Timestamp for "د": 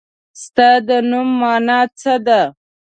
0.87-0.89